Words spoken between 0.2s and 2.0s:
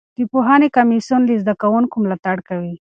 پوهنې کمیسیون له زده کوونکو